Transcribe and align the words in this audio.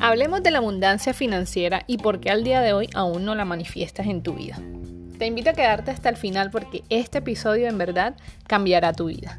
Hablemos 0.00 0.42
de 0.42 0.50
la 0.50 0.58
abundancia 0.58 1.12
financiera 1.12 1.82
y 1.86 1.98
por 1.98 2.20
qué 2.20 2.30
al 2.30 2.42
día 2.42 2.60
de 2.60 2.72
hoy 2.72 2.88
aún 2.94 3.24
no 3.24 3.34
la 3.34 3.44
manifiestas 3.44 4.06
en 4.06 4.22
tu 4.22 4.34
vida. 4.34 4.58
Te 5.18 5.26
invito 5.26 5.50
a 5.50 5.52
quedarte 5.52 5.90
hasta 5.90 6.08
el 6.08 6.16
final 6.16 6.50
porque 6.50 6.82
este 6.88 7.18
episodio 7.18 7.68
en 7.68 7.76
verdad 7.76 8.16
cambiará 8.46 8.92
tu 8.92 9.06
vida. 9.06 9.38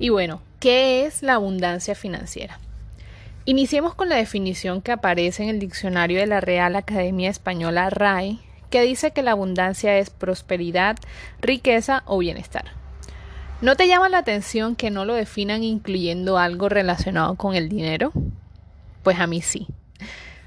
Y 0.00 0.08
bueno, 0.08 0.40
¿qué 0.60 1.04
es 1.04 1.22
la 1.22 1.34
abundancia 1.34 1.94
financiera? 1.94 2.58
Iniciemos 3.44 3.94
con 3.94 4.08
la 4.08 4.16
definición 4.16 4.80
que 4.80 4.92
aparece 4.92 5.42
en 5.42 5.50
el 5.50 5.58
diccionario 5.58 6.18
de 6.18 6.26
la 6.26 6.40
Real 6.40 6.74
Academia 6.74 7.28
Española 7.28 7.90
RAE, 7.90 8.38
que 8.70 8.80
dice 8.80 9.10
que 9.10 9.22
la 9.22 9.32
abundancia 9.32 9.98
es 9.98 10.08
prosperidad, 10.08 10.96
riqueza 11.42 12.02
o 12.06 12.16
bienestar. 12.16 12.64
¿No 13.60 13.76
te 13.76 13.88
llama 13.88 14.08
la 14.08 14.16
atención 14.16 14.74
que 14.74 14.90
no 14.90 15.04
lo 15.04 15.12
definan 15.12 15.62
incluyendo 15.62 16.38
algo 16.38 16.70
relacionado 16.70 17.34
con 17.34 17.54
el 17.54 17.68
dinero? 17.68 18.10
Pues 19.02 19.20
a 19.20 19.26
mí 19.26 19.42
sí. 19.42 19.66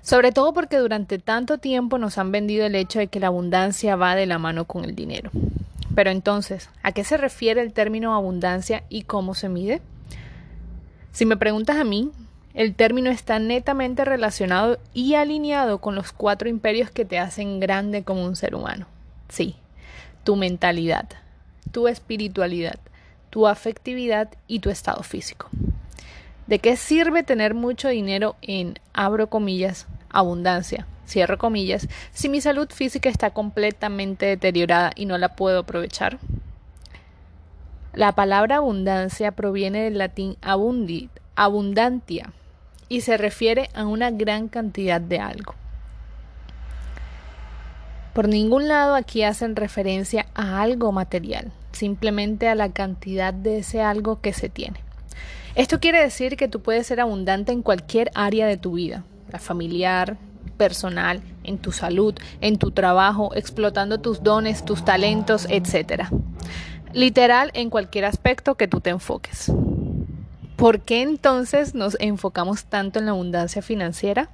Sobre 0.02 0.32
todo 0.32 0.52
porque 0.56 0.78
durante 0.78 1.20
tanto 1.20 1.60
tiempo 1.60 2.00
nos 2.00 2.18
han 2.18 2.32
vendido 2.32 2.66
el 2.66 2.74
hecho 2.74 2.98
de 2.98 3.06
que 3.06 3.20
la 3.20 3.28
abundancia 3.28 3.96
va 3.98 4.16
de 4.16 4.26
la 4.26 4.40
mano 4.40 4.66
con 4.66 4.84
el 4.84 4.96
dinero. 4.96 5.30
Pero 5.96 6.10
entonces, 6.10 6.70
¿a 6.82 6.92
qué 6.92 7.04
se 7.04 7.18
refiere 7.18 7.62
el 7.62 7.74
término 7.74 8.16
abundancia 8.16 8.84
y 8.90 9.04
cómo 9.04 9.36
se 9.36 9.50
mide? 9.50 9.82
Si 11.12 11.26
me 11.26 11.38
preguntas 11.38 11.78
a 11.78 11.84
mí, 11.84 12.12
el 12.54 12.76
término 12.76 13.10
está 13.10 13.40
netamente 13.40 14.06
relacionado 14.06 14.80
y 14.94 15.16
alineado 15.16 15.80
con 15.80 15.96
los 15.96 16.12
cuatro 16.12 16.50
imperios 16.50 16.92
que 16.92 17.06
te 17.06 17.20
hacen 17.20 17.60
grande 17.60 18.04
como 18.04 18.26
un 18.26 18.36
ser 18.36 18.56
humano. 18.56 18.88
Sí, 19.30 19.56
tu 20.24 20.36
mentalidad, 20.36 21.10
tu 21.72 21.88
espiritualidad, 21.88 22.80
tu 23.30 23.48
afectividad 23.48 24.30
y 24.48 24.60
tu 24.60 24.70
estado 24.70 25.04
físico. 25.04 25.50
¿De 26.48 26.60
qué 26.60 26.76
sirve 26.76 27.24
tener 27.24 27.54
mucho 27.54 27.88
dinero 27.88 28.36
en, 28.42 28.80
abro 28.94 29.28
comillas, 29.28 29.88
abundancia? 30.14 30.88
cierro 31.08 31.38
comillas, 31.38 31.88
si 32.12 32.30
mi 32.30 32.42
salud 32.42 32.70
física 32.70 33.10
está 33.10 33.32
completamente 33.32 34.26
deteriorada 34.26 34.92
y 34.96 35.06
no 35.06 35.18
la 35.18 35.36
puedo 35.36 35.60
aprovechar? 35.60 36.20
La 37.94 38.14
palabra 38.14 38.58
abundancia 38.58 39.32
proviene 39.32 39.84
del 39.84 40.00
latín 40.00 40.38
abundit, 40.42 41.12
abundantia, 41.36 42.32
y 42.90 43.02
se 43.02 43.18
refiere 43.18 43.70
a 43.76 43.86
una 43.86 44.12
gran 44.12 44.48
cantidad 44.48 45.00
de 45.00 45.20
algo. 45.20 45.56
Por 48.14 48.28
ningún 48.28 48.68
lado 48.68 48.96
aquí 48.96 49.24
hacen 49.24 49.56
referencia 49.56 50.28
a 50.36 50.62
algo 50.62 50.92
material, 50.92 51.52
simplemente 51.72 52.48
a 52.48 52.56
la 52.56 52.72
cantidad 52.72 53.34
de 53.34 53.60
ese 53.60 53.82
algo 53.82 54.22
que 54.22 54.34
se 54.34 54.50
tiene. 54.50 54.80
Esto 55.56 55.80
quiere 55.80 56.02
decir 56.02 56.36
que 56.36 56.48
tú 56.48 56.62
puedes 56.62 56.88
ser 56.88 57.00
abundante 57.00 57.52
en 57.52 57.62
cualquier 57.62 58.12
área 58.16 58.48
de 58.48 58.58
tu 58.58 58.74
vida, 58.74 59.04
familiar, 59.40 60.18
personal, 60.58 61.22
en 61.44 61.58
tu 61.58 61.72
salud, 61.72 62.16
en 62.42 62.58
tu 62.58 62.72
trabajo, 62.72 63.34
explotando 63.36 64.00
tus 64.00 64.24
dones, 64.24 64.66
tus 64.66 64.86
talentos, 64.86 65.48
etc. 65.50 66.06
Literal, 66.94 67.52
en 67.54 67.70
cualquier 67.70 68.06
aspecto 68.06 68.56
que 68.56 68.68
tú 68.68 68.80
te 68.80 68.92
enfoques. 68.92 69.52
¿Por 70.56 70.82
qué 70.82 71.02
entonces 71.02 71.76
nos 71.76 71.98
enfocamos 72.00 72.66
tanto 72.66 73.00
en 73.00 73.06
la 73.06 73.12
abundancia 73.12 73.62
financiera? 73.62 74.30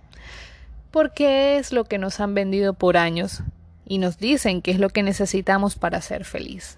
Porque 0.92 1.58
es 1.58 1.72
lo 1.72 1.86
que 1.86 1.98
nos 1.98 2.20
han 2.20 2.34
vendido 2.34 2.74
por 2.74 2.98
años 2.98 3.42
y 3.86 3.98
nos 3.98 4.18
dicen 4.18 4.62
que 4.62 4.72
es 4.72 4.80
lo 4.80 4.90
que 4.90 5.04
necesitamos 5.04 5.76
para 5.76 6.02
ser 6.02 6.26
feliz. 6.26 6.78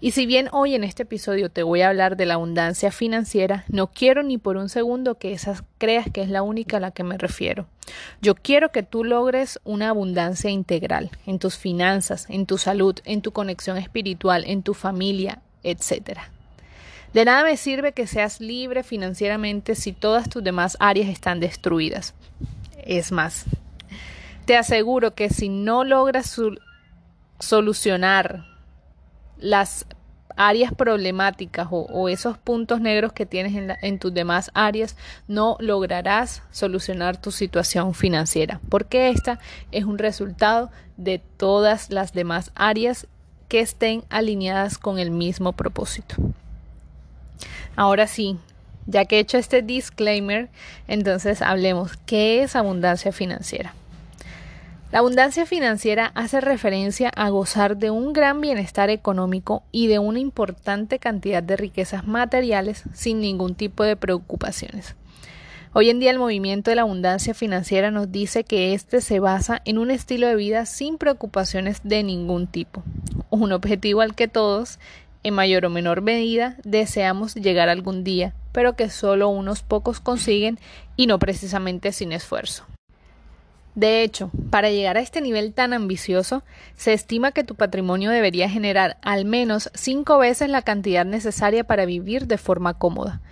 Y 0.00 0.12
si 0.12 0.26
bien 0.26 0.48
hoy 0.52 0.74
en 0.74 0.84
este 0.84 1.04
episodio 1.04 1.50
te 1.50 1.62
voy 1.62 1.82
a 1.82 1.88
hablar 1.88 2.16
de 2.16 2.26
la 2.26 2.34
abundancia 2.34 2.90
financiera, 2.90 3.64
no 3.68 3.88
quiero 3.88 4.22
ni 4.22 4.38
por 4.38 4.56
un 4.56 4.68
segundo 4.68 5.16
que 5.16 5.32
esas 5.32 5.62
creas 5.78 6.06
que 6.12 6.22
es 6.22 6.28
la 6.28 6.42
única 6.42 6.78
a 6.78 6.80
la 6.80 6.90
que 6.90 7.04
me 7.04 7.18
refiero. 7.18 7.66
Yo 8.20 8.34
quiero 8.34 8.70
que 8.70 8.82
tú 8.82 9.04
logres 9.04 9.60
una 9.64 9.88
abundancia 9.88 10.50
integral 10.50 11.10
en 11.26 11.38
tus 11.38 11.56
finanzas, 11.56 12.26
en 12.28 12.46
tu 12.46 12.58
salud, 12.58 12.98
en 13.04 13.22
tu 13.22 13.32
conexión 13.32 13.76
espiritual, 13.76 14.44
en 14.46 14.62
tu 14.62 14.74
familia, 14.74 15.40
etc. 15.62 16.20
De 17.12 17.24
nada 17.24 17.44
me 17.44 17.56
sirve 17.56 17.92
que 17.92 18.06
seas 18.06 18.40
libre 18.40 18.82
financieramente 18.82 19.74
si 19.74 19.92
todas 19.92 20.28
tus 20.28 20.42
demás 20.42 20.76
áreas 20.80 21.08
están 21.08 21.40
destruidas. 21.40 22.14
Es 22.84 23.12
más, 23.12 23.44
te 24.44 24.56
aseguro 24.56 25.14
que 25.14 25.28
si 25.28 25.48
no 25.48 25.84
logras 25.84 26.40
solucionar 27.38 28.51
las 29.42 29.86
áreas 30.36 30.72
problemáticas 30.72 31.68
o, 31.70 32.08
esos 32.08 32.38
puntos 32.38 32.80
negros 32.80 33.12
que 33.12 33.26
tienes 33.26 33.54
en, 33.54 33.76
en, 33.82 33.98
tus 33.98 34.14
demás 34.14 34.50
áreas, 34.54 34.96
no 35.28 35.56
lograrás 35.60 36.42
solucionar 36.50 37.20
tu 37.20 37.30
situación 37.30 37.94
financiera, 37.94 38.60
porque 38.68 39.10
esta 39.10 39.38
es 39.72 39.84
un 39.84 39.98
resultado 39.98 40.70
de 40.96 41.18
todas 41.36 41.90
las 41.90 42.12
demás 42.12 42.50
áreas 42.54 43.06
que 43.48 43.60
estén 43.60 44.04
alineadas 44.08 44.78
con 44.78 44.98
el 44.98 45.10
mismo 45.10 45.52
propósito. 45.52 46.14
Ahora 47.76 48.06
sí, 48.06 48.38
ya 48.86 49.04
que 49.04 49.16
he 49.16 49.20
hecho 49.20 49.38
este 49.38 49.62
disclaimer, 49.62 50.48
entonces 50.88 51.42
hablemos, 51.42 51.96
¿qué 52.06 52.42
es 52.42 52.56
abundancia 52.56 53.12
financiera? 53.12 53.74
La 54.92 54.98
abundancia 54.98 55.46
financiera 55.46 56.12
hace 56.14 56.42
referencia 56.42 57.08
a 57.16 57.30
gozar 57.30 57.78
de 57.78 57.90
un 57.90 58.12
gran 58.12 58.42
bienestar 58.42 58.90
económico 58.90 59.62
y 59.72 59.86
de 59.86 59.98
una 59.98 60.18
importante 60.18 60.98
cantidad 60.98 61.42
de 61.42 61.56
riquezas 61.56 62.06
materiales 62.06 62.82
sin 62.92 63.18
ningún 63.20 63.54
tipo 63.54 63.84
de 63.84 63.96
preocupaciones. 63.96 64.94
Hoy 65.72 65.88
en 65.88 65.98
día 65.98 66.10
el 66.10 66.18
movimiento 66.18 66.70
de 66.70 66.76
la 66.76 66.82
abundancia 66.82 67.32
financiera 67.32 67.90
nos 67.90 68.12
dice 68.12 68.44
que 68.44 68.74
éste 68.74 69.00
se 69.00 69.18
basa 69.18 69.62
en 69.64 69.78
un 69.78 69.90
estilo 69.90 70.26
de 70.26 70.36
vida 70.36 70.66
sin 70.66 70.98
preocupaciones 70.98 71.80
de 71.84 72.02
ningún 72.02 72.46
tipo, 72.46 72.82
un 73.30 73.52
objetivo 73.52 74.02
al 74.02 74.14
que 74.14 74.28
todos, 74.28 74.78
en 75.22 75.32
mayor 75.32 75.64
o 75.64 75.70
menor 75.70 76.02
medida, 76.02 76.58
deseamos 76.64 77.34
llegar 77.34 77.70
algún 77.70 78.04
día, 78.04 78.34
pero 78.52 78.76
que 78.76 78.90
solo 78.90 79.30
unos 79.30 79.62
pocos 79.62 80.00
consiguen 80.00 80.58
y 80.96 81.06
no 81.06 81.18
precisamente 81.18 81.92
sin 81.92 82.12
esfuerzo. 82.12 82.66
De 83.74 84.02
hecho, 84.02 84.30
para 84.50 84.70
llegar 84.70 84.98
a 84.98 85.00
este 85.00 85.22
nivel 85.22 85.54
tan 85.54 85.72
ambicioso, 85.72 86.42
se 86.76 86.92
estima 86.92 87.32
que 87.32 87.44
tu 87.44 87.54
patrimonio 87.54 88.10
debería 88.10 88.50
generar 88.50 88.98
al 89.00 89.24
menos 89.24 89.70
cinco 89.74 90.18
veces 90.18 90.50
la 90.50 90.62
cantidad 90.62 91.06
necesaria 91.06 91.64
para 91.64 91.86
vivir 91.86 92.26
de 92.26 92.36
forma 92.36 92.74
cómoda. 92.74 93.22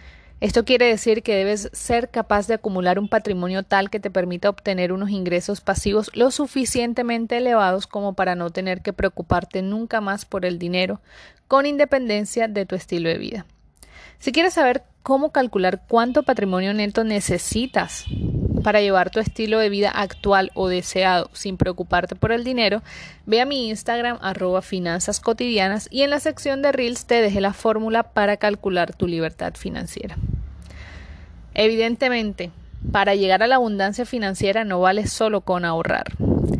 Esto 0.40 0.64
quiere 0.64 0.86
decir 0.86 1.22
que 1.22 1.36
debes 1.36 1.68
ser 1.74 2.08
capaz 2.08 2.46
de 2.46 2.54
acumular 2.54 2.98
un 2.98 3.08
patrimonio 3.08 3.62
tal 3.62 3.90
que 3.90 4.00
te 4.00 4.10
permita 4.10 4.48
obtener 4.48 4.90
unos 4.90 5.10
ingresos 5.10 5.60
pasivos 5.60 6.10
lo 6.14 6.30
suficientemente 6.30 7.36
elevados 7.36 7.86
como 7.86 8.14
para 8.14 8.34
no 8.34 8.48
tener 8.48 8.80
que 8.80 8.94
preocuparte 8.94 9.60
nunca 9.60 10.00
más 10.00 10.24
por 10.24 10.46
el 10.46 10.58
dinero, 10.58 11.02
con 11.46 11.66
independencia 11.66 12.48
de 12.48 12.64
tu 12.64 12.74
estilo 12.74 13.10
de 13.10 13.18
vida. 13.18 13.46
Si 14.18 14.32
quieres 14.32 14.54
saber 14.54 14.84
cómo 15.02 15.30
calcular 15.30 15.82
cuánto 15.86 16.22
patrimonio 16.22 16.72
neto 16.72 17.04
necesitas 17.04 18.06
para 18.62 18.80
llevar 18.80 19.10
tu 19.10 19.20
estilo 19.20 19.58
de 19.58 19.68
vida 19.68 19.90
actual 19.90 20.50
o 20.54 20.68
deseado 20.68 21.30
sin 21.32 21.56
preocuparte 21.56 22.14
por 22.14 22.32
el 22.32 22.44
dinero, 22.44 22.82
ve 23.26 23.40
a 23.40 23.46
mi 23.46 23.68
Instagram 23.68 24.18
arroba 24.20 24.62
finanzas 24.62 25.20
cotidianas 25.20 25.88
y 25.90 26.02
en 26.02 26.10
la 26.10 26.20
sección 26.20 26.62
de 26.62 26.72
Reels 26.72 27.06
te 27.06 27.20
dejé 27.22 27.40
la 27.40 27.52
fórmula 27.52 28.02
para 28.02 28.36
calcular 28.36 28.94
tu 28.94 29.06
libertad 29.06 29.54
financiera. 29.54 30.16
Evidentemente, 31.54 32.50
para 32.92 33.14
llegar 33.14 33.42
a 33.42 33.46
la 33.46 33.56
abundancia 33.56 34.06
financiera 34.06 34.64
no 34.64 34.80
vale 34.80 35.06
solo 35.06 35.42
con 35.42 35.64
ahorrar. 35.64 36.12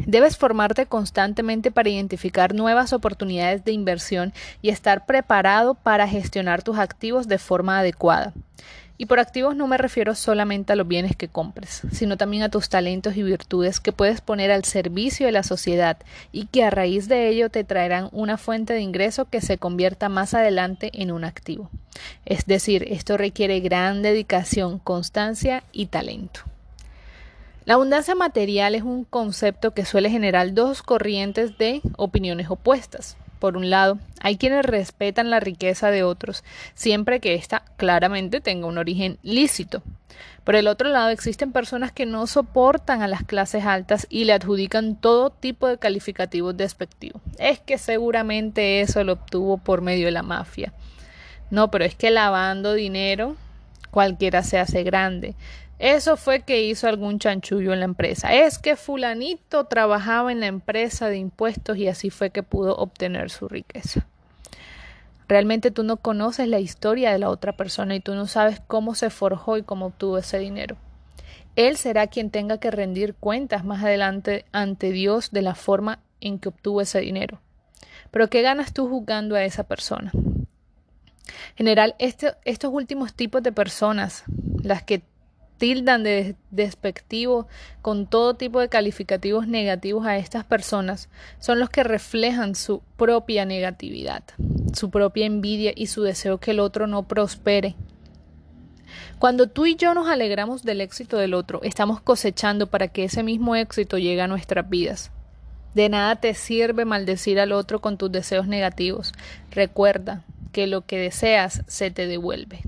Debes 0.07 0.37
formarte 0.37 0.87
constantemente 0.87 1.71
para 1.71 1.89
identificar 1.89 2.55
nuevas 2.55 2.93
oportunidades 2.93 3.65
de 3.65 3.73
inversión 3.73 4.33
y 4.61 4.71
estar 4.71 5.07
preparado 5.07 5.75
para 5.75 6.09
gestionar 6.09 6.63
tus 6.63 6.79
activos 6.79 7.29
de 7.29 7.39
forma 7.39 7.79
adecuada. 7.79 8.35
Y 9.01 9.07
por 9.07 9.19
activos 9.19 9.57
no 9.57 9.67
me 9.67 9.79
refiero 9.79 10.15
solamente 10.15 10.75
a 10.75 10.77
los 10.77 10.87
bienes 10.87 11.17
que 11.17 11.27
compres, 11.27 11.81
sino 11.91 12.19
también 12.19 12.43
a 12.43 12.51
tus 12.51 12.69
talentos 12.69 13.17
y 13.17 13.23
virtudes 13.23 13.81
que 13.81 13.93
puedes 13.93 14.21
poner 14.21 14.51
al 14.51 14.65
servicio 14.65 15.25
de 15.25 15.33
la 15.33 15.43
sociedad 15.43 15.97
y 16.33 16.49
que 16.49 16.65
a 16.65 16.71
raíz 16.71 17.09
de 17.09 17.31
ello 17.31 17.49
te 17.49 17.65
traerán 17.65 18.11
una 18.13 18.37
fuente 18.37 18.75
de 18.75 18.83
ingreso 18.83 19.25
que 19.25 19.41
se 19.41 19.57
convierta 19.57 20.11
más 20.11 20.35
adelante 20.35 20.91
en 20.93 21.13
un 21.13 21.25
activo. 21.25 21.71
Es 22.27 22.45
decir, 22.45 22.85
esto 22.91 23.17
requiere 23.17 23.61
gran 23.61 24.03
dedicación, 24.03 24.79
constancia 24.79 25.65
y 25.73 25.87
talento. 25.87 26.41
La 27.65 27.75
abundancia 27.75 28.15
material 28.15 28.75
es 28.75 28.83
un 28.83 29.05
concepto 29.05 29.73
que 29.73 29.87
suele 29.87 30.11
generar 30.11 30.53
dos 30.53 30.83
corrientes 30.83 31.57
de 31.57 31.81
opiniones 31.97 32.51
opuestas. 32.51 33.17
Por 33.41 33.57
un 33.57 33.71
lado, 33.71 33.99
hay 34.21 34.37
quienes 34.37 34.65
respetan 34.65 35.31
la 35.31 35.41
riqueza 35.41 35.91
de 35.91 36.05
otros, 36.05 36.45
siempre 36.75 37.19
que 37.19 37.35
ésta 37.35 37.65
claramente 37.77 38.41
tenga 38.41 38.67
un 38.67 38.79
origen 38.79 39.19
lícito. 39.23 39.83
Por 40.45 40.57
el 40.57 40.69
otro 40.69 40.91
lado, 40.91 41.09
existen 41.09 41.51
personas 41.51 41.91
que 41.91 42.07
no 42.07 42.27
soportan 42.27 43.03
a 43.03 43.09
las 43.09 43.25
clases 43.25 43.65
altas 43.65 44.07
y 44.11 44.25
le 44.25 44.35
adjudican 44.35 44.95
todo 44.95 45.31
tipo 45.31 45.67
de 45.67 45.79
calificativos 45.79 46.57
despectivos. 46.57 47.23
Es 47.39 47.61
que 47.61 47.79
seguramente 47.79 48.83
eso 48.83 49.03
lo 49.05 49.15
obtuvo 49.15 49.57
por 49.59 49.81
medio 49.81 50.07
de 50.07 50.13
la 50.13 50.23
mafia. 50.23 50.73
No, 51.51 51.71
pero 51.71 51.85
es 51.85 51.95
que 51.95 52.11
lavando 52.11 52.75
dinero 52.75 53.37
cualquiera 53.91 54.43
se 54.43 54.59
hace 54.59 54.83
grande. 54.83 55.35
Eso 55.79 56.19
fue 56.19 56.43
que 56.43 56.63
hizo 56.63 56.89
algún 56.89 57.19
chanchullo 57.19 57.73
en 57.73 57.81
la 57.81 57.87
empresa. 57.87 58.35
Es 58.35 58.59
que 58.59 58.77
fulanito 58.77 59.65
trabajaba 59.65 60.31
en 60.31 60.41
la 60.41 60.47
empresa 60.47 61.09
de 61.09 61.17
impuestos 61.17 61.79
y 61.79 61.89
así 61.89 62.11
fue 62.11 62.31
que 62.31 62.43
pudo 62.43 62.77
obtener 62.77 63.31
su 63.31 63.49
riqueza. 63.49 64.07
Realmente 65.27 65.71
tú 65.71 65.85
no 65.85 65.97
conoces 65.97 66.49
la 66.49 66.59
historia 66.59 67.13
de 67.13 67.19
la 67.19 67.31
otra 67.31 67.57
persona 67.57 67.95
y 67.95 68.01
tú 68.01 68.15
no 68.15 68.27
sabes 68.27 68.61
cómo 68.67 68.95
se 68.95 69.11
forjó 69.11 69.57
y 69.57 69.63
cómo 69.63 69.87
obtuvo 69.87 70.19
ese 70.19 70.39
dinero. 70.39 70.77
Él 71.57 71.77
será 71.77 72.09
quien 72.09 72.31
tenga 72.31 72.59
que 72.59 72.71
rendir 72.71 73.15
cuentas 73.15 73.65
más 73.65 73.83
adelante 73.83 74.45
ante 74.53 74.93
Dios 74.93 75.31
de 75.31 75.43
la 75.43 75.55
forma 75.55 76.01
en 76.21 76.39
que 76.39 76.49
obtuvo 76.51 76.81
ese 76.81 77.01
dinero. 77.01 77.41
Pero 78.11 78.29
¿qué 78.29 78.43
ganas 78.43 78.73
tú 78.73 78.89
juzgando 78.89 79.35
a 79.35 79.45
esa 79.45 79.63
persona? 79.63 80.13
En 81.53 81.59
general, 81.59 81.95
este, 81.99 82.35
estos 82.45 82.73
últimos 82.73 83.15
tipos 83.15 83.43
de 83.43 83.53
personas, 83.53 84.25
las 84.63 84.83
que 84.83 85.03
tildan 85.61 86.03
de 86.03 86.37
despectivo 86.51 87.47
con 87.83 88.07
todo 88.07 88.33
tipo 88.33 88.61
de 88.61 88.71
calificativos 88.71 89.47
negativos 89.47 90.07
a 90.07 90.17
estas 90.17 90.43
personas 90.43 91.11
son 91.39 91.61
los 91.61 91.69
que 91.69 91.85
reflejan 91.85 92.55
su 92.55 92.81
propia 92.97 93.45
negatividad, 93.45 94.25
su 94.73 94.91
propia 94.91 95.27
envidia 95.27 95.73
y 95.77 95.89
su 95.89 96.03
deseo 96.03 96.39
que 96.39 96.53
el 96.53 96.61
otro 96.61 96.87
no 96.87 97.03
prospere. 97.03 97.77
Cuando 99.19 99.49
tú 99.49 99.67
y 99.67 99.77
yo 99.77 99.93
nos 99.93 100.09
alegramos 100.09 100.63
del 100.63 100.81
éxito 100.81 101.19
del 101.19 101.35
otro, 101.35 101.61
estamos 101.63 102.01
cosechando 102.01 102.69
para 102.69 102.89
que 102.89 103.05
ese 103.05 103.23
mismo 103.23 103.55
éxito 103.55 103.99
llegue 103.99 104.23
a 104.23 104.29
nuestras 104.29 104.69
vidas. 104.71 105.11
De 105.75 105.91
nada 105.91 106.17
te 106.17 106.33
sirve 106.33 106.87
maldecir 106.87 107.39
al 107.39 107.53
otro 107.53 107.83
con 107.83 107.99
tus 107.99 108.11
deseos 108.11 108.49
negativos. 108.49 109.13
Recuerda 109.51 110.25
que 110.51 110.67
lo 110.67 110.87
que 110.87 110.99
deseas 110.99 111.63
se 111.67 111.91
te 111.91 112.07
devuelve. 112.07 112.61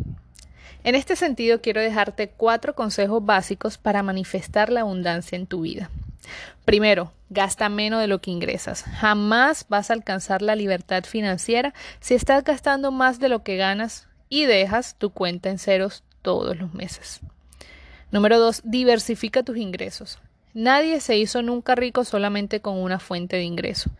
En 0.84 0.94
este 0.94 1.14
sentido, 1.14 1.60
quiero 1.60 1.80
dejarte 1.80 2.28
cuatro 2.28 2.74
consejos 2.74 3.24
básicos 3.24 3.78
para 3.78 4.02
manifestar 4.02 4.70
la 4.70 4.80
abundancia 4.80 5.36
en 5.36 5.46
tu 5.46 5.60
vida. 5.60 5.90
Primero, 6.64 7.12
gasta 7.30 7.68
menos 7.68 8.00
de 8.00 8.06
lo 8.06 8.20
que 8.20 8.30
ingresas. 8.30 8.82
Jamás 8.82 9.66
vas 9.68 9.90
a 9.90 9.94
alcanzar 9.94 10.42
la 10.42 10.56
libertad 10.56 11.04
financiera 11.04 11.72
si 12.00 12.14
estás 12.14 12.44
gastando 12.44 12.90
más 12.90 13.20
de 13.20 13.28
lo 13.28 13.42
que 13.42 13.56
ganas 13.56 14.08
y 14.28 14.44
dejas 14.44 14.96
tu 14.96 15.10
cuenta 15.10 15.50
en 15.50 15.58
ceros 15.58 16.04
todos 16.22 16.56
los 16.56 16.72
meses. 16.74 17.20
Número 18.10 18.38
dos, 18.38 18.60
diversifica 18.64 19.42
tus 19.42 19.56
ingresos. 19.56 20.18
Nadie 20.54 21.00
se 21.00 21.16
hizo 21.16 21.40
nunca 21.40 21.74
rico 21.74 22.04
solamente 22.04 22.60
con 22.60 22.76
una 22.76 22.98
fuente 22.98 23.36
de 23.36 23.44
ingreso. 23.44 23.90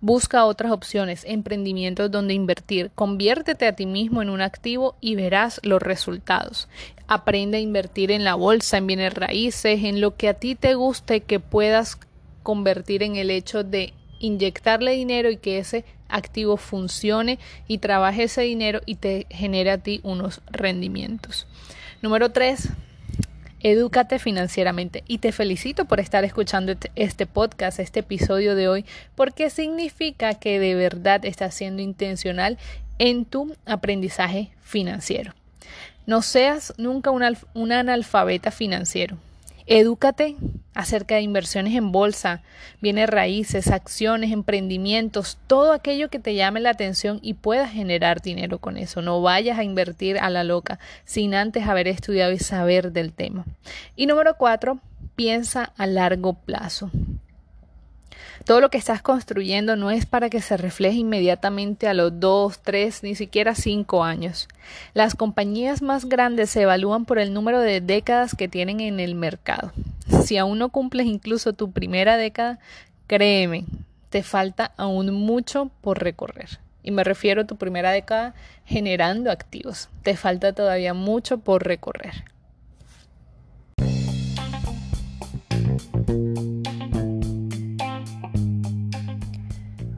Busca 0.00 0.44
otras 0.44 0.70
opciones, 0.70 1.24
emprendimientos 1.26 2.12
donde 2.12 2.32
invertir. 2.32 2.92
Conviértete 2.94 3.66
a 3.66 3.74
ti 3.74 3.86
mismo 3.86 4.22
en 4.22 4.30
un 4.30 4.40
activo 4.40 4.96
y 5.00 5.16
verás 5.16 5.60
los 5.64 5.82
resultados. 5.82 6.68
Aprende 7.08 7.56
a 7.56 7.60
invertir 7.60 8.12
en 8.12 8.22
la 8.22 8.36
bolsa, 8.36 8.76
en 8.76 8.86
bienes 8.86 9.14
raíces, 9.14 9.82
en 9.82 10.00
lo 10.00 10.16
que 10.16 10.28
a 10.28 10.34
ti 10.34 10.54
te 10.54 10.74
guste 10.74 11.22
que 11.22 11.40
puedas 11.40 11.98
convertir 12.44 13.02
en 13.02 13.16
el 13.16 13.30
hecho 13.30 13.64
de 13.64 13.92
inyectarle 14.20 14.92
dinero 14.92 15.28
y 15.30 15.38
que 15.38 15.58
ese 15.58 15.84
activo 16.08 16.56
funcione 16.56 17.40
y 17.66 17.78
trabaje 17.78 18.24
ese 18.24 18.42
dinero 18.42 18.80
y 18.86 18.94
te 18.94 19.26
genere 19.30 19.72
a 19.72 19.78
ti 19.78 20.00
unos 20.04 20.40
rendimientos. 20.52 21.48
Número 22.00 22.30
tres, 22.30 22.68
Edúcate 23.68 24.20
financieramente 24.20 25.02
y 25.08 25.18
te 25.18 25.32
felicito 25.32 25.86
por 25.86 25.98
estar 25.98 26.24
escuchando 26.24 26.70
este, 26.70 26.92
este 26.94 27.26
podcast, 27.26 27.80
este 27.80 27.98
episodio 27.98 28.54
de 28.54 28.68
hoy, 28.68 28.84
porque 29.16 29.50
significa 29.50 30.34
que 30.34 30.60
de 30.60 30.76
verdad 30.76 31.24
estás 31.24 31.56
siendo 31.56 31.82
intencional 31.82 32.58
en 33.00 33.24
tu 33.24 33.56
aprendizaje 33.66 34.50
financiero. 34.62 35.34
No 36.06 36.22
seas 36.22 36.74
nunca 36.76 37.10
un, 37.10 37.72
analfabeta 37.72 38.52
financiero. 38.52 39.16
Edúcate 39.66 40.36
acerca 40.74 41.16
de 41.16 41.22
inversiones 41.22 41.74
en 41.74 41.90
bolsa, 41.90 42.42
bienes 42.80 43.08
raíces, 43.08 43.68
acciones, 43.68 44.30
emprendimientos, 44.30 45.38
todo 45.48 45.72
aquello 45.72 46.08
que 46.08 46.20
te 46.20 46.34
llame 46.34 46.60
la 46.60 46.70
atención 46.70 47.18
y 47.20 47.34
puedas 47.34 47.72
generar 47.72 48.22
dinero 48.22 48.58
con 48.58 48.76
eso. 48.76 49.02
No 49.02 49.20
vayas 49.22 49.58
a 49.58 49.64
invertir 49.64 50.18
a 50.18 50.30
la 50.30 50.44
loca 50.44 50.78
sin 51.04 51.34
antes 51.34 51.66
haber 51.66 51.88
estudiado 51.88 52.32
y 52.32 52.38
saber 52.38 52.92
del 52.92 53.12
tema. 53.12 53.44
Y 53.96 54.06
número 54.06 54.36
cuatro, 54.36 54.78
piensa 55.16 55.72
a 55.76 55.86
largo 55.86 56.34
plazo. 56.34 56.90
Todo 58.46 58.60
lo 58.60 58.70
que 58.70 58.78
estás 58.78 59.02
construyendo 59.02 59.74
no 59.74 59.90
es 59.90 60.06
para 60.06 60.30
que 60.30 60.40
se 60.40 60.56
refleje 60.56 60.98
inmediatamente 60.98 61.88
a 61.88 61.94
los 61.94 62.20
dos, 62.20 62.60
tres, 62.62 63.02
ni 63.02 63.16
siquiera 63.16 63.56
cinco 63.56 64.04
años. 64.04 64.46
Las 64.94 65.16
compañías 65.16 65.82
más 65.82 66.08
grandes 66.08 66.50
se 66.50 66.62
evalúan 66.62 67.06
por 67.06 67.18
el 67.18 67.34
número 67.34 67.58
de 67.58 67.80
décadas 67.80 68.36
que 68.36 68.46
tienen 68.46 68.78
en 68.78 69.00
el 69.00 69.16
mercado. 69.16 69.72
Si 70.22 70.38
aún 70.38 70.60
no 70.60 70.68
cumples 70.68 71.08
incluso 71.08 71.54
tu 71.54 71.72
primera 71.72 72.16
década, 72.16 72.60
créeme, 73.08 73.64
te 74.10 74.22
falta 74.22 74.70
aún 74.76 75.12
mucho 75.12 75.72
por 75.80 76.00
recorrer. 76.00 76.60
Y 76.84 76.92
me 76.92 77.02
refiero 77.02 77.42
a 77.42 77.46
tu 77.48 77.56
primera 77.56 77.90
década 77.90 78.36
generando 78.64 79.32
activos. 79.32 79.88
Te 80.04 80.16
falta 80.16 80.52
todavía 80.52 80.94
mucho 80.94 81.38
por 81.38 81.64
recorrer. 81.64 82.22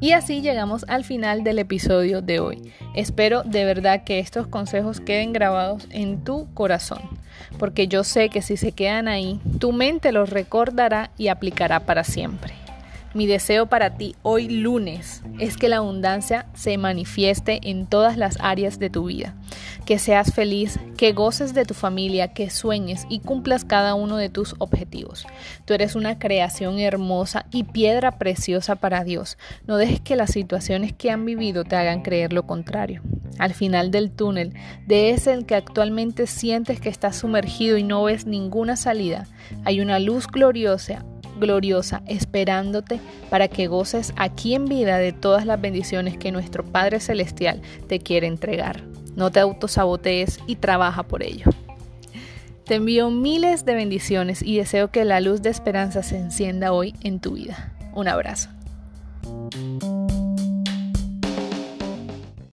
Y 0.01 0.13
así 0.13 0.43
llegamos 0.43 0.85
al 0.89 1.05
final 1.05 1.43
del 1.43 1.59
episodio 1.59 2.23
de 2.23 2.39
hoy. 2.39 2.73
Espero 2.95 3.43
de 3.43 3.65
verdad 3.65 4.05
que 4.05 4.21
estos 4.21 4.47
consejos 4.47 5.01
queden 5.01 5.33
grabados 5.33 5.89
en 5.91 6.23
tu 6.23 6.47
corazón, 6.55 7.01
porque 7.59 7.89
yo 7.89 8.05
sé 8.05 8.29
que 8.29 8.41
si 8.41 8.57
se 8.57 8.71
quedan 8.71 9.09
ahí, 9.09 9.41
tu 9.59 9.73
mente 9.73 10.13
los 10.13 10.31
recordará 10.31 11.11
y 11.19 11.29
aplicará 11.29 11.81
para 11.81 12.05
siempre. 12.05 12.55
Mi 13.15 13.27
deseo 13.27 13.67
para 13.67 13.97
ti 13.97 14.15
hoy 14.23 14.51
lunes 14.51 15.23
es 15.39 15.57
que 15.57 15.71
la 15.71 15.79
abundancia 15.79 16.47
se 16.53 16.77
manifieste 16.77 17.59
en 17.63 17.87
todas 17.87 18.19
las 18.19 18.37
áreas 18.39 18.79
de 18.79 18.91
tu 18.91 19.07
vida, 19.07 19.35
que 19.87 19.99
seas 19.99 20.35
feliz, 20.35 20.79
que 20.99 21.15
goces 21.15 21.55
de 21.55 21.65
tu 21.65 21.73
familia, 21.73 22.35
que 22.35 22.51
sueñes 22.51 23.07
y 23.09 23.21
cumplas 23.21 23.65
cada 23.65 23.95
uno 23.95 24.19
de 24.19 24.29
tus 24.29 24.57
objetivos. 24.59 25.27
Tú 25.65 25.73
eres 25.73 25.95
una 25.95 26.19
creación 26.19 26.79
hermosa 26.81 27.47
y 27.51 27.65
piedra 27.65 28.19
preciosa 28.19 28.77
para 28.77 29.05
Dios. 29.05 29.39
No 29.67 29.79
dejes 29.79 30.01
que 30.01 30.15
las 30.15 30.31
situaciones 30.31 30.93
que 30.93 31.11
han 31.11 31.25
vivido 31.25 31.65
te 31.65 31.77
hagan 31.77 32.03
creer 32.03 32.35
lo 32.35 32.47
contrario. 32.47 33.01
Al 33.39 33.55
final 33.55 33.91
del 33.91 34.11
túnel, 34.11 34.53
de 34.87 35.11
ese 35.11 35.33
en 35.33 35.45
que 35.45 35.55
actualmente 35.55 36.27
sientes 36.27 36.79
que 36.79 36.91
estás 36.91 37.17
sumergido 37.17 37.79
y 37.79 37.85
no 37.85 38.03
ves 38.05 38.27
ninguna 38.27 38.77
salida, 38.77 39.27
hay 39.65 39.81
una 39.81 39.99
luz 39.99 40.27
gloriosa 40.27 41.07
gloriosa 41.39 42.03
esperándote 42.07 43.01
para 43.31 43.49
que 43.49 43.67
goces 43.67 44.13
aquí 44.17 44.55
en 44.55 44.67
vida 44.67 44.99
de 44.99 45.13
todas 45.13 45.47
las 45.47 45.61
bendiciones 45.61 46.17
que 46.17 46.33
nuestro 46.33 46.65
Padre 46.65 47.01
Celestial 47.01 47.63
te 47.89 48.01
quiere 48.01 48.27
entregar. 48.27 48.83
No 49.17 49.31
te 49.31 49.41
autosabotees 49.41 50.41
y 50.47 50.57
trabaja 50.57 51.03
por 51.03 51.23
ello. 51.23 51.51
Te 52.65 52.75
envío 52.75 53.11
miles 53.11 53.65
de 53.65 53.75
bendiciones 53.75 54.43
y 54.43 54.59
deseo 54.59 54.91
que 54.91 55.05
la 55.05 55.21
luz 55.21 55.41
de 55.41 55.49
esperanza 55.49 56.03
se 56.03 56.19
encienda 56.19 56.73
hoy 56.73 56.95
en 57.01 57.19
tu 57.19 57.33
vida. 57.33 57.73
Un 57.95 58.09
abrazo. 58.09 58.51